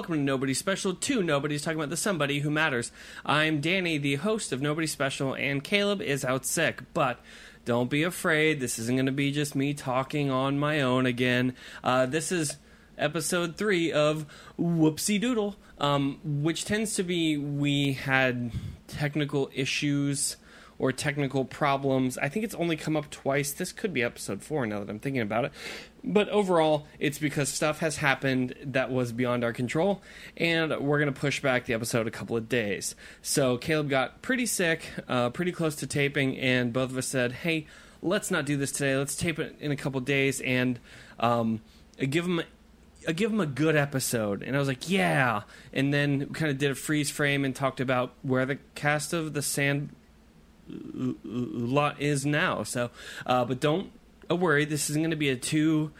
welcome 0.00 0.14
to 0.14 0.20
Nobody 0.22 0.54
Special. 0.54 0.94
Two 0.94 1.22
Nobody's 1.22 1.60
talking 1.60 1.78
about 1.78 1.90
the 1.90 1.96
somebody 1.98 2.38
who 2.38 2.50
matters. 2.50 2.90
I'm 3.22 3.60
Danny, 3.60 3.98
the 3.98 4.14
host 4.14 4.50
of 4.50 4.62
Nobody 4.62 4.86
Special, 4.86 5.34
and 5.34 5.62
Caleb 5.62 6.00
is 6.00 6.24
out 6.24 6.46
sick, 6.46 6.80
but. 6.94 7.20
Don't 7.66 7.90
be 7.90 8.02
afraid. 8.02 8.58
This 8.60 8.78
isn't 8.78 8.96
going 8.96 9.04
to 9.04 9.12
be 9.12 9.30
just 9.30 9.54
me 9.54 9.74
talking 9.74 10.30
on 10.30 10.58
my 10.58 10.80
own 10.80 11.04
again. 11.04 11.54
Uh, 11.84 12.06
this 12.06 12.32
is 12.32 12.56
episode 12.96 13.56
three 13.56 13.92
of 13.92 14.24
Whoopsie 14.58 15.20
Doodle, 15.20 15.56
um, 15.76 16.18
which 16.24 16.64
tends 16.64 16.94
to 16.94 17.02
be 17.02 17.36
we 17.36 17.92
had 17.92 18.52
technical 18.88 19.50
issues 19.54 20.38
or 20.80 20.92
technical 20.92 21.44
problems. 21.44 22.16
I 22.18 22.30
think 22.30 22.44
it's 22.44 22.54
only 22.54 22.74
come 22.74 22.96
up 22.96 23.10
twice. 23.10 23.52
This 23.52 23.70
could 23.70 23.92
be 23.92 24.02
episode 24.02 24.42
four 24.42 24.66
now 24.66 24.80
that 24.80 24.88
I'm 24.88 24.98
thinking 24.98 25.20
about 25.20 25.44
it. 25.44 25.52
But 26.02 26.30
overall, 26.30 26.86
it's 26.98 27.18
because 27.18 27.50
stuff 27.50 27.80
has 27.80 27.98
happened 27.98 28.54
that 28.64 28.90
was 28.90 29.12
beyond 29.12 29.44
our 29.44 29.52
control, 29.52 30.02
and 30.38 30.70
we're 30.80 30.98
going 30.98 31.12
to 31.12 31.20
push 31.20 31.40
back 31.40 31.66
the 31.66 31.74
episode 31.74 32.06
a 32.06 32.10
couple 32.10 32.34
of 32.34 32.48
days. 32.48 32.94
So 33.20 33.58
Caleb 33.58 33.90
got 33.90 34.22
pretty 34.22 34.46
sick, 34.46 34.86
uh, 35.06 35.28
pretty 35.28 35.52
close 35.52 35.76
to 35.76 35.86
taping, 35.86 36.38
and 36.38 36.72
both 36.72 36.90
of 36.90 36.96
us 36.96 37.06
said, 37.06 37.32
hey, 37.32 37.66
let's 38.00 38.30
not 38.30 38.46
do 38.46 38.56
this 38.56 38.72
today. 38.72 38.96
Let's 38.96 39.16
tape 39.16 39.38
it 39.38 39.56
in 39.60 39.72
a 39.72 39.76
couple 39.76 40.00
days 40.00 40.40
and 40.40 40.80
um, 41.18 41.60
give 41.98 42.24
him 42.24 42.40
I 43.08 43.12
give 43.12 43.32
him 43.32 43.40
a 43.40 43.46
good 43.46 43.76
episode. 43.76 44.42
And 44.42 44.54
I 44.54 44.58
was 44.58 44.68
like, 44.68 44.90
yeah. 44.90 45.42
And 45.72 45.92
then 45.92 46.18
we 46.18 46.26
kind 46.26 46.50
of 46.50 46.58
did 46.58 46.70
a 46.70 46.74
freeze 46.74 47.10
frame 47.10 47.46
and 47.46 47.56
talked 47.56 47.80
about 47.80 48.12
where 48.22 48.44
the 48.44 48.58
cast 48.74 49.14
of 49.14 49.32
the 49.32 49.40
sand 49.40 49.90
lot 51.24 52.00
is 52.00 52.26
now. 52.26 52.62
So, 52.62 52.90
uh, 53.26 53.44
but 53.44 53.60
don't 53.60 53.90
worry, 54.28 54.64
this 54.64 54.90
isn't 54.90 55.02
going 55.02 55.10
to 55.10 55.16
be 55.16 55.30
a 55.30 55.36
two 55.36 55.92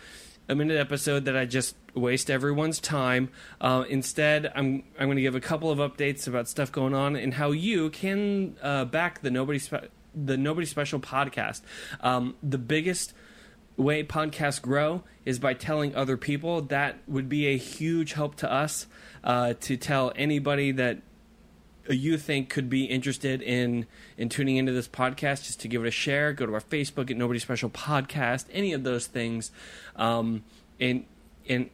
a 0.48 0.54
minute 0.54 0.78
episode 0.78 1.26
that 1.26 1.36
I 1.36 1.44
just 1.44 1.76
waste 1.94 2.28
everyone's 2.28 2.80
time. 2.80 3.30
Uh, 3.60 3.84
instead, 3.88 4.50
I'm 4.54 4.82
I'm 4.98 5.06
going 5.06 5.16
to 5.16 5.22
give 5.22 5.36
a 5.36 5.40
couple 5.40 5.70
of 5.70 5.78
updates 5.78 6.26
about 6.26 6.48
stuff 6.48 6.72
going 6.72 6.94
on 6.94 7.16
and 7.16 7.34
how 7.34 7.52
you 7.52 7.90
can 7.90 8.56
uh, 8.62 8.84
back 8.84 9.22
the 9.22 9.30
nobody 9.30 9.58
Spe- 9.58 9.90
the 10.14 10.36
nobody 10.36 10.66
special 10.66 10.98
podcast. 10.98 11.62
Um, 12.00 12.34
the 12.42 12.58
biggest 12.58 13.14
way 13.76 14.02
podcasts 14.02 14.60
grow 14.60 15.04
is 15.24 15.38
by 15.38 15.54
telling 15.54 15.94
other 15.94 16.16
people. 16.16 16.62
That 16.62 16.98
would 17.06 17.28
be 17.28 17.46
a 17.46 17.56
huge 17.56 18.14
help 18.14 18.34
to 18.36 18.52
us 18.52 18.86
uh, 19.22 19.54
to 19.60 19.76
tell 19.76 20.12
anybody 20.16 20.72
that 20.72 20.98
you 21.88 22.18
think 22.18 22.48
could 22.50 22.68
be 22.68 22.84
interested 22.84 23.42
in 23.42 23.86
in 24.16 24.28
tuning 24.28 24.56
into 24.56 24.72
this 24.72 24.88
podcast, 24.88 25.46
just 25.46 25.60
to 25.60 25.68
give 25.68 25.84
it 25.84 25.88
a 25.88 25.92
share. 25.92 26.32
Go 26.32 26.46
to 26.46 26.54
our 26.54 26.60
Facebook 26.60 27.10
at 27.10 27.16
Nobody 27.16 27.38
Special 27.38 27.70
Podcast, 27.70 28.46
any 28.52 28.72
of 28.72 28.84
those 28.84 29.06
things, 29.06 29.50
um, 29.96 30.44
and 30.78 31.04
and 31.48 31.70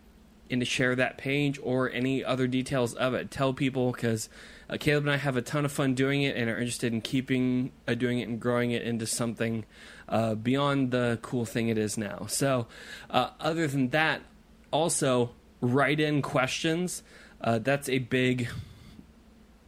and 0.51 0.61
to 0.61 0.65
share 0.65 0.95
that 0.95 1.19
page 1.19 1.59
or 1.63 1.91
any 1.91 2.25
other 2.25 2.47
details 2.47 2.95
of 2.95 3.15
it. 3.15 3.31
Tell 3.31 3.53
people 3.53 3.93
because 3.93 4.29
uh, 4.71 4.77
Caleb 4.79 5.05
and 5.05 5.13
I 5.13 5.17
have 5.17 5.37
a 5.37 5.43
ton 5.43 5.65
of 5.65 5.73
fun 5.73 5.95
doing 5.95 6.23
it 6.23 6.37
and 6.37 6.49
are 6.49 6.57
interested 6.57 6.93
in 6.93 7.01
keeping 7.01 7.73
uh, 7.87 7.95
doing 7.95 8.21
it 8.21 8.29
and 8.29 8.41
growing 8.41 8.71
it 8.71 8.83
into 8.83 9.07
something 9.07 9.65
uh, 10.09 10.35
beyond 10.35 10.91
the 10.91 11.19
cool 11.23 11.45
thing 11.45 11.69
it 11.69 11.79
is 11.79 11.99
now. 11.99 12.27
So, 12.29 12.67
uh, 13.11 13.31
other 13.41 13.67
than 13.67 13.89
that, 13.91 14.23
also 14.71 15.31
write 15.61 16.01
in 16.01 16.23
questions. 16.23 17.03
Uh, 17.41 17.59
that's 17.59 17.89
a 17.89 17.99
big 17.99 18.49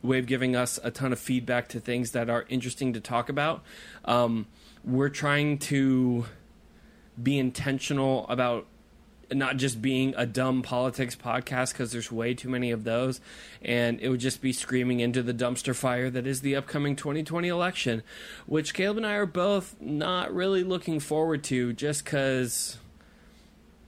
way 0.02 0.18
of 0.18 0.26
giving 0.26 0.54
us 0.54 0.78
a 0.82 0.90
ton 0.90 1.12
of 1.12 1.18
feedback 1.18 1.68
to 1.68 1.80
things 1.80 2.12
that 2.12 2.30
are 2.30 2.44
interesting 2.48 2.92
to 2.92 3.00
talk 3.00 3.28
about. 3.28 3.62
Um, 4.04 4.46
we're 4.84 5.08
trying 5.08 5.58
to 5.58 6.26
be 7.20 7.38
intentional 7.38 8.26
about 8.28 8.66
not 9.30 9.56
just 9.56 9.82
being 9.82 10.14
a 10.16 10.24
dumb 10.24 10.62
politics 10.62 11.14
podcast 11.14 11.72
because 11.72 11.92
there's 11.92 12.10
way 12.10 12.34
too 12.34 12.48
many 12.48 12.70
of 12.70 12.84
those, 12.84 13.20
and 13.62 14.00
it 14.00 14.08
would 14.08 14.20
just 14.20 14.40
be 14.40 14.52
screaming 14.52 15.00
into 15.00 15.22
the 15.22 15.34
dumpster 15.34 15.74
fire 15.74 16.10
that 16.10 16.26
is 16.26 16.40
the 16.40 16.56
upcoming 16.56 16.96
2020 16.96 17.48
election, 17.48 18.02
which 18.46 18.74
Caleb 18.74 18.98
and 18.98 19.06
I 19.06 19.14
are 19.14 19.26
both 19.26 19.76
not 19.80 20.32
really 20.32 20.62
looking 20.62 21.00
forward 21.00 21.44
to 21.44 21.72
just 21.72 22.04
because 22.04 22.78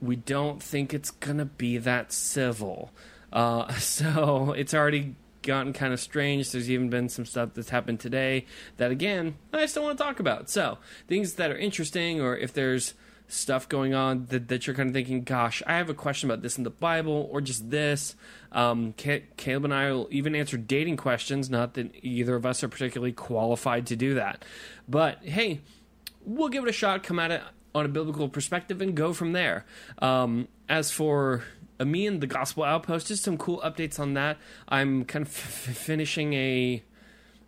we 0.00 0.16
don't 0.16 0.62
think 0.62 0.92
it's 0.92 1.10
gonna 1.10 1.46
be 1.46 1.78
that 1.78 2.12
civil. 2.12 2.90
Uh, 3.32 3.72
so 3.78 4.52
it's 4.52 4.74
already 4.74 5.14
gotten 5.50 5.72
kind 5.72 5.92
of 5.92 5.98
strange. 5.98 6.52
There's 6.52 6.70
even 6.70 6.90
been 6.90 7.08
some 7.08 7.26
stuff 7.26 7.50
that's 7.54 7.70
happened 7.70 7.98
today 7.98 8.46
that, 8.76 8.92
again, 8.92 9.34
I 9.52 9.66
still 9.66 9.82
want 9.82 9.98
to 9.98 10.04
talk 10.04 10.20
about. 10.20 10.48
So, 10.48 10.78
things 11.08 11.34
that 11.34 11.50
are 11.50 11.58
interesting, 11.58 12.20
or 12.20 12.36
if 12.36 12.52
there's 12.52 12.94
stuff 13.26 13.68
going 13.68 13.92
on 13.92 14.26
that, 14.26 14.46
that 14.46 14.68
you're 14.68 14.76
kind 14.76 14.90
of 14.90 14.94
thinking, 14.94 15.24
gosh, 15.24 15.60
I 15.66 15.72
have 15.72 15.90
a 15.90 15.94
question 15.94 16.30
about 16.30 16.42
this 16.42 16.56
in 16.56 16.62
the 16.62 16.70
Bible, 16.70 17.28
or 17.32 17.40
just 17.40 17.68
this. 17.68 18.14
Um, 18.52 18.92
Caleb 18.92 19.64
and 19.64 19.74
I 19.74 19.90
will 19.90 20.06
even 20.12 20.36
answer 20.36 20.56
dating 20.56 20.98
questions, 20.98 21.50
not 21.50 21.74
that 21.74 21.92
either 22.00 22.36
of 22.36 22.46
us 22.46 22.62
are 22.62 22.68
particularly 22.68 23.12
qualified 23.12 23.88
to 23.88 23.96
do 23.96 24.14
that. 24.14 24.44
But 24.88 25.24
hey, 25.24 25.62
we'll 26.24 26.48
give 26.48 26.62
it 26.62 26.70
a 26.70 26.72
shot, 26.72 27.02
come 27.02 27.18
at 27.18 27.32
it 27.32 27.42
on 27.74 27.84
a 27.84 27.88
biblical 27.88 28.28
perspective, 28.28 28.80
and 28.80 28.94
go 28.94 29.12
from 29.12 29.32
there. 29.32 29.66
Um, 29.98 30.46
as 30.68 30.92
for 30.92 31.42
me 31.84 32.06
and 32.06 32.20
the 32.20 32.26
Gospel 32.26 32.64
Outpost, 32.64 33.08
just 33.08 33.22
some 33.24 33.36
cool 33.38 33.60
updates 33.64 33.98
on 33.98 34.14
that. 34.14 34.38
I'm 34.68 35.04
kind 35.04 35.24
of 35.26 35.32
f- 35.32 35.76
finishing 35.76 36.32
a. 36.34 36.82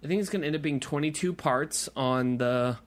I 0.03 0.07
think 0.07 0.21
it's 0.21 0.31
going 0.31 0.43
to 0.43 0.47
end 0.47 0.57
up 0.57 0.63
being 0.63 0.81
22 0.81 1.33
parts 1.33 1.89
on 1.95 2.39
the 2.39 2.79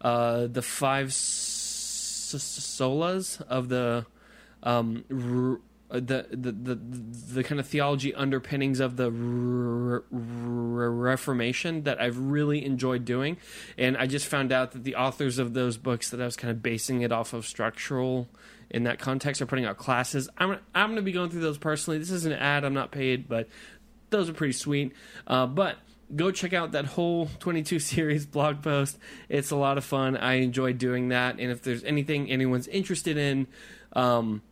uh, 0.00 0.46
the 0.46 0.62
five 0.62 1.08
s- 1.08 2.34
solas 2.38 3.40
of 3.42 3.68
the 3.68 4.06
um, 4.62 5.04
the, 6.00 6.26
the 6.30 6.52
the 6.52 6.74
the 6.74 7.44
kind 7.44 7.60
of 7.60 7.66
theology 7.66 8.14
underpinnings 8.14 8.80
of 8.80 8.96
the 8.96 9.10
Reformation 10.10 11.82
that 11.84 12.00
I've 12.00 12.18
really 12.18 12.64
enjoyed 12.64 13.04
doing, 13.04 13.36
and 13.76 13.96
I 13.96 14.06
just 14.06 14.26
found 14.26 14.52
out 14.52 14.72
that 14.72 14.84
the 14.84 14.96
authors 14.96 15.38
of 15.38 15.54
those 15.54 15.76
books 15.76 16.10
that 16.10 16.20
I 16.20 16.24
was 16.24 16.36
kind 16.36 16.50
of 16.50 16.62
basing 16.62 17.02
it 17.02 17.12
off 17.12 17.32
of 17.34 17.46
structural 17.46 18.28
in 18.70 18.84
that 18.84 18.98
context 18.98 19.42
are 19.42 19.46
putting 19.46 19.66
out 19.66 19.76
classes. 19.76 20.28
I'm 20.38 20.58
I'm 20.74 20.88
going 20.88 20.96
to 20.96 21.02
be 21.02 21.12
going 21.12 21.30
through 21.30 21.42
those 21.42 21.58
personally. 21.58 21.98
This 21.98 22.10
is 22.10 22.24
an 22.24 22.32
ad. 22.32 22.64
I'm 22.64 22.74
not 22.74 22.90
paid, 22.90 23.28
but 23.28 23.48
those 24.10 24.30
are 24.30 24.34
pretty 24.34 24.54
sweet. 24.54 24.92
Uh, 25.26 25.46
but 25.46 25.76
go 26.14 26.30
check 26.30 26.52
out 26.52 26.72
that 26.72 26.86
whole 26.86 27.28
22 27.40 27.78
series 27.80 28.26
blog 28.26 28.62
post. 28.62 28.98
It's 29.28 29.50
a 29.50 29.56
lot 29.56 29.78
of 29.78 29.84
fun. 29.84 30.16
I 30.16 30.34
enjoy 30.34 30.72
doing 30.72 31.08
that. 31.08 31.38
And 31.38 31.50
if 31.50 31.62
there's 31.62 31.84
anything 31.84 32.30
anyone's 32.30 32.68
interested 32.68 33.16
in, 33.16 33.46
um, 33.94 34.42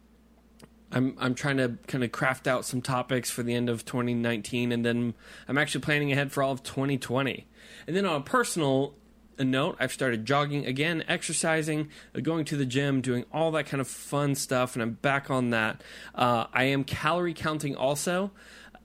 I'm 0.93 1.17
I'm 1.19 1.35
trying 1.35 1.59
to 1.59 1.79
kind 1.87 2.03
of 2.05 2.13
craft 2.13 2.47
out 2.47 2.65
some 2.65 2.83
topics 2.83 3.31
for 3.31 3.43
the 3.43 3.55
end 3.55 3.69
of 3.69 3.85
2019, 3.85 4.73
and 4.73 4.85
then 4.85 5.15
I'm 5.49 5.59
actually 5.59 5.83
planning 5.83 6.13
ahead 6.13 6.33
for 6.33 6.43
all 6.43 6.53
of 6.53 6.63
2020. 6.63 7.47
And 7.87 7.97
then 7.97 8.05
on 8.07 8.21
a 8.21 8.25
personal 8.25 8.95
note, 9.39 9.77
I've 9.81 9.93
started 9.93 10.27
jogging 10.27 10.67
again, 10.67 11.05
exercising, 11.09 11.89
uh, 12.15 12.21
going 12.21 12.45
to 12.47 12.57
the 12.57 12.67
gym, 12.67 13.01
doing 13.01 13.25
all 13.33 13.51
that 13.53 13.67
kind 13.67 13.81
of 13.81 13.89
fun 13.89 14.35
stuff, 14.35 14.75
and 14.75 14.83
I'm 14.83 14.93
back 14.93 15.31
on 15.31 15.51
that. 15.51 15.83
Uh, 16.15 16.47
I 16.53 16.65
am 16.65 16.85
calorie 16.85 17.35
counting 17.35 17.77
also 17.77 18.33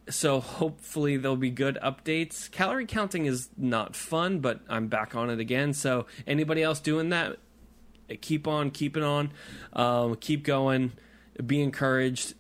so 0.10 0.40
hopefully 0.40 1.18
there'll 1.18 1.36
be 1.36 1.50
good 1.50 1.78
updates. 1.84 2.50
Calorie 2.52 2.86
counting 2.86 3.26
is 3.26 3.50
not 3.58 3.96
fun, 3.96 4.40
but 4.40 4.62
I'm 4.70 4.88
back 4.88 5.16
on 5.16 5.30
it 5.30 5.40
again. 5.40 5.74
So 5.74 6.06
anybody 6.28 6.62
else 6.62 6.80
doing 6.80 7.10
that, 7.10 7.38
keep 8.22 8.48
on 8.48 8.72
keeping 8.72 9.04
on, 9.04 9.32
um, 9.74 10.16
keep 10.16 10.44
going, 10.44 10.94
be 11.46 11.62
encouraged. 11.62 12.36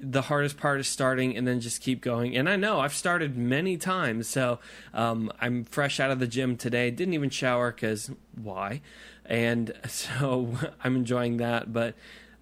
The 0.00 0.22
hardest 0.22 0.56
part 0.56 0.78
is 0.78 0.86
starting, 0.86 1.36
and 1.36 1.46
then 1.46 1.60
just 1.60 1.80
keep 1.80 2.00
going. 2.00 2.36
And 2.36 2.48
I 2.48 2.56
know 2.56 2.80
I've 2.80 2.94
started 2.94 3.36
many 3.36 3.76
times, 3.76 4.28
so 4.28 4.60
um, 4.94 5.32
I'm 5.40 5.64
fresh 5.64 5.98
out 5.98 6.10
of 6.10 6.20
the 6.20 6.28
gym 6.28 6.56
today. 6.56 6.90
Didn't 6.90 7.14
even 7.14 7.30
shower 7.30 7.72
because 7.72 8.10
why? 8.40 8.80
And 9.26 9.72
so 9.88 10.56
I'm 10.82 10.96
enjoying 10.96 11.38
that, 11.38 11.72
but. 11.72 11.94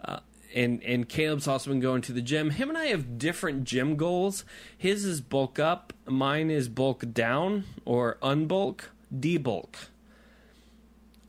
Uh, 0.05 0.21
and 0.55 0.83
and 0.85 1.09
Caleb's 1.09 1.47
also 1.47 1.71
been 1.71 1.81
going 1.81 2.01
to 2.03 2.13
the 2.13 2.23
gym. 2.23 2.51
Him 2.51 2.71
and 2.71 2.79
I 2.79 2.87
have 2.87 3.19
different 3.19 3.65
gym 3.65 3.97
goals. 3.97 4.45
His 4.77 5.05
is 5.05 5.21
bulk 5.21 5.59
up, 5.59 5.93
mine 6.07 6.51
is 6.51 6.69
bulk 6.69 7.13
down 7.13 7.65
or 7.85 8.17
unbulk, 8.23 8.91
debulk, 9.15 9.75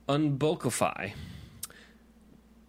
unbulkify, 0.07 1.11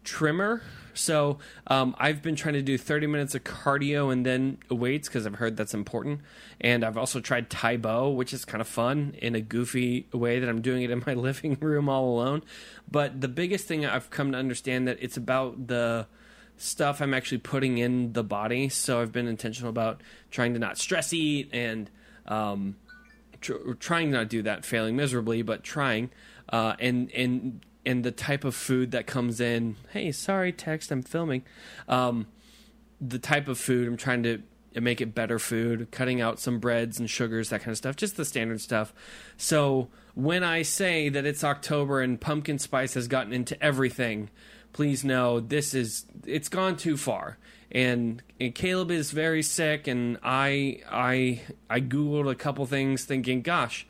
trimmer. 0.03 0.61
So 0.93 1.39
um, 1.67 1.95
I've 1.97 2.21
been 2.21 2.35
trying 2.35 2.55
to 2.55 2.61
do 2.61 2.77
30 2.77 3.07
minutes 3.07 3.35
of 3.35 3.43
cardio 3.43 4.11
and 4.11 4.25
then 4.25 4.57
weights 4.69 5.07
because 5.07 5.25
I've 5.25 5.35
heard 5.35 5.57
that's 5.57 5.73
important. 5.73 6.21
And 6.61 6.83
I've 6.83 6.97
also 6.97 7.19
tried 7.19 7.49
Tae 7.49 7.77
Bo, 7.77 8.09
which 8.09 8.33
is 8.33 8.45
kind 8.45 8.61
of 8.61 8.67
fun 8.67 9.15
in 9.19 9.35
a 9.35 9.41
goofy 9.41 10.07
way 10.13 10.39
that 10.39 10.49
I'm 10.49 10.61
doing 10.61 10.83
it 10.83 10.91
in 10.91 11.03
my 11.05 11.13
living 11.15 11.57
room 11.59 11.89
all 11.89 12.15
alone. 12.15 12.43
But 12.89 13.21
the 13.21 13.27
biggest 13.27 13.67
thing 13.67 13.85
I've 13.85 14.09
come 14.09 14.31
to 14.31 14.37
understand 14.37 14.87
that 14.87 14.97
it's 14.99 15.17
about 15.17 15.67
the 15.67 16.07
stuff 16.57 17.01
I'm 17.01 17.13
actually 17.13 17.37
putting 17.37 17.77
in 17.77 18.13
the 18.13 18.23
body. 18.23 18.69
So 18.69 19.01
I've 19.01 19.11
been 19.11 19.27
intentional 19.27 19.69
about 19.69 20.01
trying 20.29 20.53
to 20.53 20.59
not 20.59 20.77
stress 20.77 21.13
eat 21.13 21.49
and 21.53 21.89
um, 22.27 22.75
tr- 23.41 23.73
trying 23.79 24.11
not 24.11 24.19
to 24.19 24.25
do 24.25 24.41
that, 24.43 24.65
failing 24.65 24.95
miserably, 24.95 25.41
but 25.41 25.63
trying. 25.63 26.09
Uh, 26.51 26.75
and 26.79 27.11
and 27.11 27.65
and 27.85 28.03
the 28.03 28.11
type 28.11 28.43
of 28.43 28.55
food 28.55 28.91
that 28.91 29.07
comes 29.07 29.39
in. 29.39 29.75
Hey, 29.91 30.11
sorry, 30.11 30.51
text. 30.51 30.91
I'm 30.91 31.01
filming. 31.01 31.43
Um, 31.87 32.27
the 32.99 33.19
type 33.19 33.47
of 33.47 33.57
food 33.57 33.87
I'm 33.87 33.97
trying 33.97 34.23
to 34.23 34.41
make 34.75 35.01
it 35.01 35.15
better 35.15 35.39
food, 35.39 35.89
cutting 35.91 36.21
out 36.21 36.39
some 36.39 36.59
breads 36.59 36.99
and 36.99 37.09
sugars, 37.09 37.49
that 37.49 37.61
kind 37.61 37.71
of 37.71 37.77
stuff, 37.77 37.95
just 37.95 38.17
the 38.17 38.25
standard 38.25 38.61
stuff. 38.61 38.93
So 39.37 39.89
when 40.13 40.43
I 40.43 40.61
say 40.61 41.09
that 41.09 41.25
it's 41.25 41.43
October 41.43 42.01
and 42.01 42.19
pumpkin 42.19 42.59
spice 42.59 42.93
has 42.93 43.07
gotten 43.07 43.33
into 43.33 43.61
everything, 43.63 44.29
please 44.73 45.03
know 45.03 45.39
this 45.39 45.73
is 45.73 46.05
it's 46.25 46.49
gone 46.49 46.77
too 46.77 46.97
far. 46.97 47.37
And, 47.71 48.23
and 48.39 48.53
Caleb 48.55 48.89
is 48.89 49.11
very 49.11 49.43
sick, 49.43 49.87
and 49.87 50.17
I 50.23 50.81
I 50.91 51.41
I 51.69 51.81
googled 51.81 52.29
a 52.29 52.35
couple 52.35 52.65
things, 52.65 53.05
thinking, 53.05 53.41
gosh, 53.41 53.85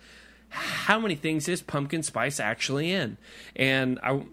how 0.49 0.99
many 0.99 1.15
things 1.15 1.47
is 1.47 1.61
pumpkin 1.61 2.03
spice 2.03 2.39
actually 2.39 2.91
in? 2.91 3.17
And 3.55 3.99
I 4.03 4.23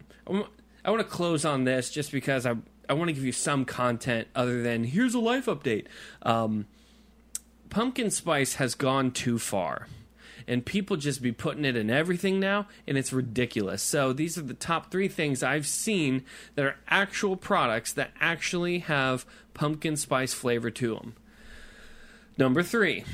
I 0.85 0.91
want 0.91 1.01
to 1.01 1.05
close 1.05 1.45
on 1.45 1.65
this 1.65 1.91
just 1.91 2.13
because 2.13 2.47
I 2.47 2.57
I 2.89 2.95
want 2.95 3.09
to 3.09 3.13
give 3.13 3.25
you 3.25 3.33
some 3.33 3.65
content 3.65 4.29
other 4.35 4.63
than 4.63 4.85
here's 4.85 5.15
a 5.15 5.19
life 5.19 5.47
update. 5.47 5.87
Um, 6.23 6.67
pumpkin 7.71 8.11
spice 8.11 8.55
has 8.55 8.75
gone 8.75 9.11
too 9.11 9.39
far. 9.39 9.89
And 10.49 10.65
people 10.65 10.97
just 10.97 11.23
be 11.23 11.33
putting 11.33 11.65
it 11.65 11.75
in 11.75 11.91
everything 11.91 12.39
now, 12.39 12.69
and 12.87 12.97
it's 12.97 13.13
ridiculous. 13.13 13.83
So, 13.83 14.13
these 14.13 14.39
are 14.39 14.43
the 14.43 14.55
top 14.55 14.93
three 14.93 15.09
things 15.09 15.43
I've 15.43 15.67
seen 15.67 16.25
that 16.55 16.65
are 16.65 16.77
actual 16.87 17.37
products 17.37 17.93
that 17.95 18.13
actually 18.21 18.79
have 18.81 19.27
pumpkin 19.55 19.97
spice 19.97 20.33
flavor 20.33 20.71
to 20.71 20.95
them. 20.95 21.15
Number 22.39 22.63
three, 22.63 23.05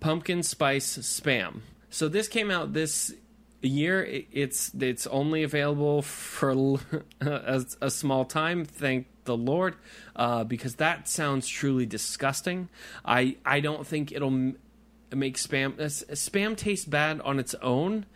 pumpkin 0.00 0.42
spice 0.42 0.96
spam. 0.96 1.60
So, 1.90 2.08
this 2.08 2.28
came 2.28 2.50
out 2.50 2.72
this 2.72 3.14
year. 3.62 4.04
It's 4.32 4.72
it's 4.74 5.06
only 5.06 5.42
available 5.42 6.02
for 6.02 6.78
a, 7.20 7.64
a 7.80 7.90
small 7.90 8.24
time 8.24 8.64
thank 8.64 9.06
the 9.24 9.36
lord 9.36 9.76
uh, 10.14 10.44
because 10.44 10.76
that 10.76 11.08
sounds 11.08 11.46
truly 11.46 11.86
disgusting. 11.86 12.68
I 13.04 13.36
i 13.44 13.60
don't 13.60 13.86
think 13.86 14.12
it'll 14.12 14.54
make 15.12 15.36
spam 15.36 15.78
uh, 15.78 16.14
spam 16.14 16.56
taste 16.56 16.90
bad 16.90 17.20
on 17.20 17.38
its 17.38 17.54
own 17.56 18.06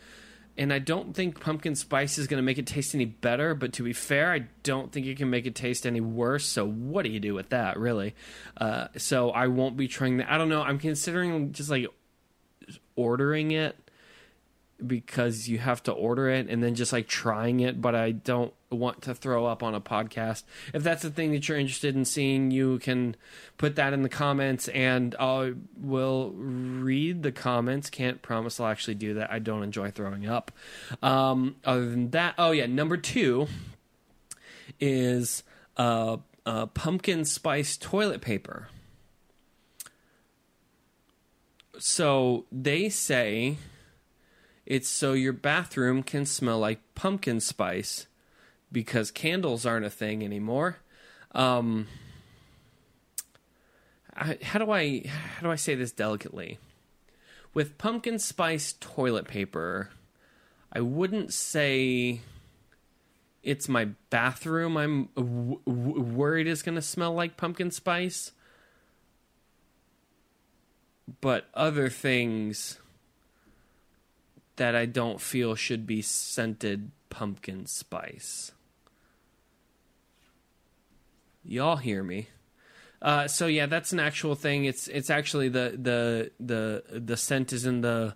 and 0.58 0.72
i 0.72 0.78
don't 0.78 1.14
think 1.14 1.40
pumpkin 1.40 1.76
spice 1.76 2.18
is 2.18 2.26
going 2.26 2.36
to 2.38 2.42
make 2.42 2.58
it 2.58 2.66
taste 2.66 2.96
any 2.96 3.04
better 3.04 3.54
but 3.54 3.72
to 3.72 3.84
be 3.84 3.92
fair 3.92 4.32
i 4.32 4.40
don't 4.64 4.90
think 4.90 5.06
it 5.06 5.16
can 5.16 5.30
make 5.30 5.46
it 5.46 5.54
taste 5.54 5.86
any 5.86 6.00
worse 6.00 6.44
so 6.44 6.66
what 6.66 7.04
do 7.04 7.10
you 7.10 7.20
do 7.20 7.32
with 7.32 7.50
that 7.50 7.78
really? 7.78 8.14
Uh, 8.56 8.88
so 8.96 9.30
i 9.30 9.46
won't 9.46 9.76
be 9.76 9.86
trying 9.86 10.16
that. 10.16 10.30
I 10.30 10.36
don't 10.36 10.48
know 10.48 10.62
i'm 10.62 10.78
considering 10.78 11.52
just 11.52 11.70
like 11.70 11.86
ordering 13.00 13.50
it 13.50 13.76
because 14.86 15.48
you 15.48 15.58
have 15.58 15.82
to 15.82 15.92
order 15.92 16.28
it 16.28 16.48
and 16.48 16.62
then 16.62 16.74
just 16.74 16.92
like 16.92 17.06
trying 17.06 17.60
it, 17.60 17.80
but 17.80 17.94
I 17.94 18.12
don't 18.12 18.52
want 18.70 19.02
to 19.02 19.14
throw 19.14 19.46
up 19.46 19.62
on 19.62 19.74
a 19.74 19.80
podcast. 19.80 20.44
If 20.72 20.82
that's 20.82 21.02
the 21.02 21.10
thing 21.10 21.32
that 21.32 21.48
you're 21.48 21.58
interested 21.58 21.94
in 21.94 22.04
seeing, 22.04 22.50
you 22.50 22.78
can 22.78 23.16
put 23.58 23.76
that 23.76 23.92
in 23.92 24.02
the 24.02 24.08
comments 24.08 24.68
and 24.68 25.14
I 25.18 25.52
will 25.76 26.30
read 26.32 27.22
the 27.22 27.32
comments. 27.32 27.90
Can't 27.90 28.22
promise 28.22 28.60
I'll 28.60 28.66
actually 28.66 28.94
do 28.94 29.14
that. 29.14 29.30
I 29.30 29.38
don't 29.38 29.62
enjoy 29.62 29.90
throwing 29.90 30.26
up. 30.26 30.52
Um, 31.02 31.56
other 31.64 31.88
than 31.88 32.10
that, 32.10 32.34
oh 32.38 32.52
yeah, 32.52 32.66
number 32.66 32.96
two 32.96 33.48
is 34.78 35.42
uh, 35.76 36.18
uh, 36.46 36.66
pumpkin 36.66 37.24
spice 37.24 37.76
toilet 37.76 38.20
paper. 38.20 38.68
So 41.80 42.44
they 42.52 42.90
say 42.90 43.56
it's 44.66 44.88
so 44.88 45.14
your 45.14 45.32
bathroom 45.32 46.02
can 46.02 46.26
smell 46.26 46.58
like 46.58 46.80
pumpkin 46.94 47.40
spice 47.40 48.06
because 48.70 49.10
candles 49.10 49.64
aren't 49.64 49.86
a 49.86 49.90
thing 49.90 50.22
anymore. 50.22 50.76
Um, 51.32 51.88
how 54.14 54.58
do 54.58 54.70
I 54.70 55.04
how 55.06 55.42
do 55.42 55.50
I 55.50 55.56
say 55.56 55.74
this 55.74 55.90
delicately? 55.90 56.58
With 57.54 57.78
pumpkin 57.78 58.18
spice 58.18 58.74
toilet 58.78 59.26
paper, 59.26 59.88
I 60.70 60.80
wouldn't 60.82 61.32
say 61.32 62.20
it's 63.42 63.70
my 63.70 63.86
bathroom 64.10 64.76
I'm 64.76 65.08
w- 65.16 65.60
w- 65.66 66.02
worried 66.02 66.46
is 66.46 66.62
going 66.62 66.74
to 66.74 66.82
smell 66.82 67.14
like 67.14 67.38
pumpkin 67.38 67.70
spice. 67.70 68.32
But 71.20 71.48
other 71.54 71.88
things 71.88 72.78
that 74.56 74.74
I 74.74 74.86
don't 74.86 75.20
feel 75.20 75.54
should 75.54 75.86
be 75.86 76.02
scented 76.02 76.90
pumpkin 77.08 77.66
spice. 77.66 78.52
Y'all 81.44 81.76
hear 81.76 82.02
me? 82.02 82.28
Uh, 83.02 83.26
so 83.26 83.46
yeah, 83.46 83.66
that's 83.66 83.92
an 83.92 84.00
actual 84.00 84.34
thing. 84.34 84.66
It's 84.66 84.86
it's 84.88 85.08
actually 85.08 85.48
the 85.48 85.74
the 85.80 86.30
the 86.38 87.00
the 87.00 87.16
scent 87.16 87.52
is 87.52 87.64
in 87.64 87.80
the 87.80 88.14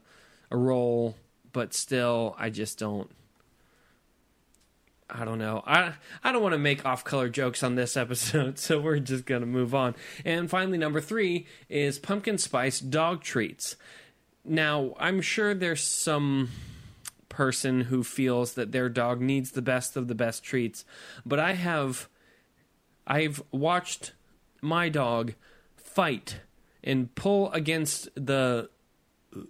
a 0.50 0.56
roll, 0.56 1.16
but 1.52 1.72
still, 1.72 2.36
I 2.38 2.50
just 2.50 2.78
don't. 2.78 3.10
I 5.16 5.24
don't 5.24 5.38
know. 5.38 5.62
I 5.64 5.92
I 6.24 6.32
don't 6.32 6.42
want 6.42 6.54
to 6.54 6.58
make 6.58 6.84
off 6.84 7.04
color 7.04 7.28
jokes 7.28 7.62
on 7.62 7.76
this 7.76 7.96
episode, 7.96 8.58
so 8.58 8.80
we're 8.80 8.98
just 8.98 9.24
gonna 9.24 9.46
move 9.46 9.72
on. 9.72 9.94
And 10.24 10.50
finally, 10.50 10.76
number 10.76 11.00
three 11.00 11.46
is 11.68 12.00
pumpkin 12.00 12.36
spice 12.36 12.80
dog 12.80 13.22
treats. 13.22 13.76
Now, 14.44 14.94
I'm 14.98 15.20
sure 15.20 15.54
there's 15.54 15.82
some 15.82 16.50
person 17.28 17.82
who 17.82 18.02
feels 18.02 18.54
that 18.54 18.72
their 18.72 18.88
dog 18.88 19.20
needs 19.20 19.52
the 19.52 19.62
best 19.62 19.96
of 19.96 20.08
the 20.08 20.14
best 20.16 20.42
treats, 20.42 20.84
but 21.24 21.38
I 21.38 21.52
have 21.52 22.08
I've 23.06 23.40
watched 23.52 24.12
my 24.60 24.88
dog 24.88 25.34
fight 25.76 26.40
and 26.82 27.14
pull 27.14 27.52
against 27.52 28.08
the 28.16 28.68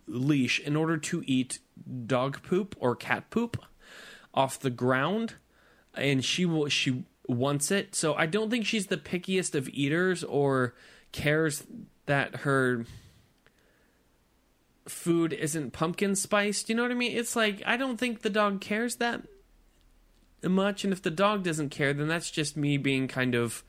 leash 0.06 0.60
in 0.60 0.76
order 0.76 0.98
to 0.98 1.22
eat 1.26 1.58
dog 2.06 2.42
poop 2.42 2.76
or 2.78 2.94
cat 2.94 3.30
poop 3.30 3.56
off 4.34 4.58
the 4.58 4.70
ground 4.70 5.34
and 5.96 6.24
she 6.24 6.44
will 6.44 6.68
she 6.68 7.04
wants 7.26 7.70
it. 7.70 7.94
So 7.94 8.14
I 8.14 8.26
don't 8.26 8.50
think 8.50 8.66
she's 8.66 8.86
the 8.86 8.96
pickiest 8.96 9.54
of 9.54 9.68
eaters 9.68 10.22
or 10.24 10.74
cares 11.12 11.64
that 12.06 12.36
her 12.36 12.84
food 14.86 15.32
isn't 15.32 15.72
pumpkin 15.72 16.14
spiced. 16.14 16.68
You 16.68 16.74
know 16.74 16.82
what 16.82 16.90
I 16.90 16.94
mean? 16.94 17.16
It's 17.16 17.36
like 17.36 17.62
I 17.66 17.76
don't 17.76 17.98
think 17.98 18.22
the 18.22 18.30
dog 18.30 18.60
cares 18.60 18.96
that 18.96 19.22
much, 20.42 20.84
and 20.84 20.92
if 20.92 21.02
the 21.02 21.10
dog 21.10 21.42
doesn't 21.42 21.70
care, 21.70 21.94
then 21.94 22.08
that's 22.08 22.30
just 22.30 22.56
me 22.56 22.76
being 22.76 23.08
kind 23.08 23.34
of. 23.34 23.64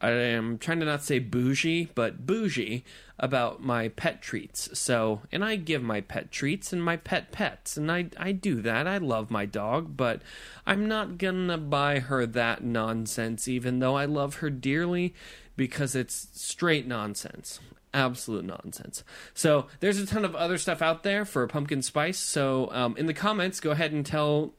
I 0.00 0.10
am 0.10 0.58
trying 0.58 0.80
to 0.80 0.86
not 0.86 1.02
say 1.02 1.18
bougie, 1.18 1.88
but 1.94 2.26
bougie 2.26 2.84
about 3.18 3.62
my 3.62 3.88
pet 3.88 4.20
treats. 4.20 4.78
So, 4.78 5.22
and 5.32 5.42
I 5.42 5.56
give 5.56 5.82
my 5.82 6.02
pet 6.02 6.30
treats 6.30 6.72
and 6.72 6.84
my 6.84 6.96
pet 6.96 7.32
pets, 7.32 7.76
and 7.76 7.90
I 7.90 8.06
I 8.18 8.32
do 8.32 8.60
that. 8.62 8.86
I 8.86 8.98
love 8.98 9.30
my 9.30 9.46
dog, 9.46 9.96
but 9.96 10.20
I'm 10.66 10.86
not 10.86 11.16
gonna 11.16 11.58
buy 11.58 12.00
her 12.00 12.26
that 12.26 12.62
nonsense, 12.62 13.48
even 13.48 13.78
though 13.78 13.96
I 13.96 14.04
love 14.04 14.36
her 14.36 14.50
dearly, 14.50 15.14
because 15.56 15.94
it's 15.94 16.28
straight 16.32 16.86
nonsense 16.86 17.60
absolute 17.94 18.44
nonsense. 18.44 19.02
So 19.32 19.68
there's 19.80 19.98
a 19.98 20.06
ton 20.06 20.26
of 20.26 20.36
other 20.36 20.58
stuff 20.58 20.82
out 20.82 21.02
there 21.02 21.24
for 21.24 21.46
pumpkin 21.46 21.80
spice. 21.80 22.18
So 22.18 22.68
um, 22.72 22.94
in 22.98 23.06
the 23.06 23.14
comments, 23.14 23.58
go 23.58 23.70
ahead 23.70 23.92
and 23.92 24.04
tell 24.04 24.52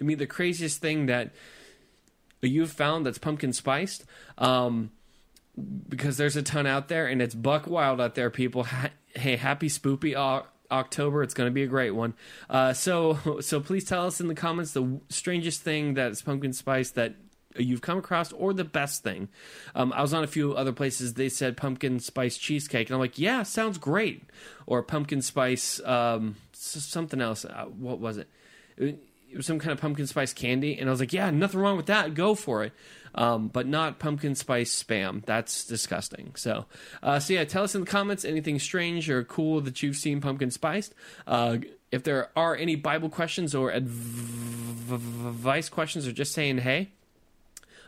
me 0.00 0.14
the 0.14 0.26
craziest 0.26 0.80
thing 0.80 1.06
that 1.06 1.32
you've 2.48 2.72
found 2.72 3.04
that's 3.04 3.18
pumpkin 3.18 3.52
spiced. 3.52 4.04
Um, 4.38 4.90
because 5.88 6.16
there's 6.16 6.36
a 6.36 6.42
ton 6.42 6.66
out 6.66 6.88
there, 6.88 7.06
and 7.06 7.20
it's 7.20 7.34
buck 7.34 7.66
wild 7.66 8.00
out 8.00 8.14
there. 8.14 8.30
People, 8.30 8.66
hey, 9.14 9.36
happy 9.36 9.68
spoopy 9.68 10.14
October. 10.70 11.22
It's 11.22 11.34
going 11.34 11.48
to 11.48 11.54
be 11.54 11.62
a 11.62 11.66
great 11.66 11.90
one. 11.90 12.14
Uh, 12.48 12.72
so, 12.72 13.18
so 13.40 13.60
please 13.60 13.84
tell 13.84 14.06
us 14.06 14.20
in 14.20 14.28
the 14.28 14.34
comments 14.34 14.72
the 14.72 15.00
strangest 15.08 15.62
thing 15.62 15.94
that's 15.94 16.22
pumpkin 16.22 16.52
spice 16.52 16.92
that 16.92 17.14
you've 17.56 17.80
come 17.80 17.98
across 17.98 18.32
or 18.32 18.52
the 18.52 18.64
best 18.64 19.02
thing. 19.02 19.28
Um, 19.74 19.92
I 19.92 20.02
was 20.02 20.14
on 20.14 20.22
a 20.22 20.28
few 20.28 20.54
other 20.54 20.72
places. 20.72 21.14
They 21.14 21.28
said 21.28 21.56
pumpkin 21.56 21.98
spice 21.98 22.38
cheesecake, 22.38 22.88
and 22.88 22.94
I'm 22.94 23.00
like, 23.00 23.18
yeah, 23.18 23.42
sounds 23.42 23.78
great. 23.78 24.22
Or 24.66 24.82
pumpkin 24.82 25.22
spice 25.22 25.80
um, 25.84 26.36
something 26.52 27.20
else. 27.20 27.44
Uh, 27.44 27.64
what 27.64 27.98
was 27.98 28.18
it? 28.18 28.28
Some 29.40 29.58
kind 29.58 29.72
of 29.72 29.80
pumpkin 29.80 30.06
spice 30.06 30.32
candy, 30.32 30.78
and 30.78 30.88
I 30.88 30.90
was 30.90 31.00
like, 31.00 31.12
yeah, 31.12 31.30
nothing 31.30 31.60
wrong 31.60 31.76
with 31.76 31.86
that. 31.86 32.14
Go 32.14 32.34
for 32.34 32.64
it. 32.64 32.72
Um, 33.12 33.48
but 33.48 33.66
not 33.66 33.98
pumpkin 33.98 34.36
spice 34.36 34.82
spam. 34.82 35.24
That's 35.24 35.64
disgusting. 35.64 36.32
So, 36.36 36.66
uh, 37.02 37.18
so 37.18 37.34
yeah, 37.34 37.42
tell 37.44 37.64
us 37.64 37.74
in 37.74 37.80
the 37.80 37.86
comments 37.86 38.24
anything 38.24 38.60
strange 38.60 39.10
or 39.10 39.24
cool 39.24 39.60
that 39.62 39.82
you've 39.82 39.96
seen 39.96 40.20
pumpkin 40.20 40.52
spiced. 40.52 40.94
Uh, 41.26 41.58
if 41.90 42.04
there 42.04 42.30
are 42.36 42.54
any 42.54 42.76
Bible 42.76 43.08
questions 43.08 43.52
or 43.52 43.72
advice 43.72 45.68
questions, 45.68 46.06
or 46.06 46.12
just 46.12 46.32
saying 46.32 46.58
hey, 46.58 46.90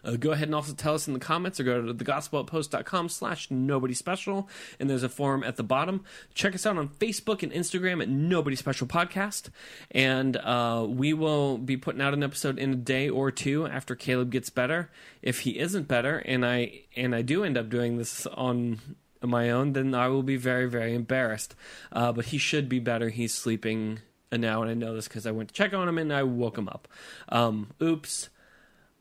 Uh, 0.04 0.16
go 0.16 0.32
ahead 0.32 0.48
and 0.48 0.54
also 0.54 0.72
tell 0.72 0.94
us 0.94 1.06
in 1.06 1.14
the 1.14 1.20
comments 1.20 1.60
or 1.60 1.64
go 1.64 1.82
to 1.82 1.94
thegospelpost.com 1.94 3.08
slash 3.08 3.50
nobody 3.50 3.94
special. 3.94 4.48
And 4.80 4.88
there's 4.88 5.02
a 5.02 5.08
forum 5.08 5.44
at 5.44 5.56
the 5.56 5.62
bottom. 5.62 6.04
Check 6.34 6.54
us 6.54 6.66
out 6.66 6.76
on 6.76 6.88
Facebook 6.88 7.42
and 7.42 7.52
Instagram 7.52 8.02
at 8.02 8.08
Nobody 8.08 8.56
Special 8.56 8.86
Podcast. 8.86 9.50
And 9.90 10.36
uh, 10.36 10.86
we 10.88 11.12
will 11.12 11.58
be 11.58 11.76
putting 11.76 12.00
out 12.00 12.14
an 12.14 12.22
episode 12.22 12.58
in 12.58 12.72
a 12.72 12.76
day 12.76 13.08
or 13.08 13.30
two 13.30 13.66
after 13.66 13.94
Caleb 13.94 14.30
gets 14.30 14.50
better. 14.50 14.90
If 15.22 15.40
he 15.40 15.58
isn't 15.58 15.88
better 15.88 16.18
and 16.18 16.44
I 16.44 16.82
and 16.96 17.14
I 17.14 17.22
do 17.22 17.44
end 17.44 17.56
up 17.56 17.68
doing 17.68 17.96
this 17.96 18.26
on 18.26 18.80
my 19.22 19.50
own, 19.50 19.72
then 19.72 19.94
I 19.94 20.08
will 20.08 20.22
be 20.22 20.36
very, 20.36 20.68
very 20.68 20.94
embarrassed. 20.94 21.54
Uh, 21.92 22.12
but 22.12 22.26
he 22.26 22.38
should 22.38 22.68
be 22.68 22.80
better. 22.80 23.08
He's 23.08 23.34
sleeping 23.34 24.00
now, 24.32 24.62
and 24.62 24.70
I 24.70 24.74
know 24.74 24.94
this 24.94 25.08
because 25.08 25.26
I 25.26 25.30
went 25.30 25.50
to 25.50 25.54
check 25.54 25.74
on 25.74 25.88
him 25.88 25.98
and 25.98 26.12
I 26.12 26.22
woke 26.22 26.58
him 26.58 26.68
up. 26.68 26.88
Um, 27.28 27.70
oops, 27.80 28.30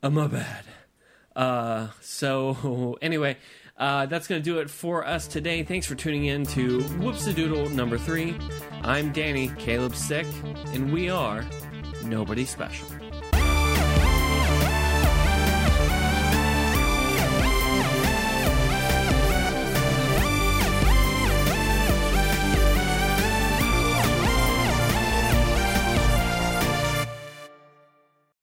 I'm 0.02 0.18
a 0.18 0.28
bad. 0.28 0.64
Uh, 1.34 1.88
so 2.00 2.98
anyway, 3.02 3.36
uh, 3.76 4.06
that's 4.06 4.26
going 4.26 4.40
to 4.40 4.44
do 4.44 4.58
it 4.58 4.70
for 4.70 5.06
us 5.06 5.26
today. 5.26 5.62
Thanks 5.62 5.86
for 5.86 5.94
tuning 5.94 6.26
in 6.26 6.44
to 6.46 6.82
Whoops 6.82 7.26
a 7.26 7.32
Doodle 7.32 7.68
number 7.70 7.98
three. 7.98 8.36
I'm 8.82 9.12
Danny, 9.12 9.48
Caleb's 9.58 9.98
sick, 9.98 10.26
and 10.72 10.92
we 10.92 11.08
are 11.10 11.44
nobody 12.04 12.44
special. 12.44 12.86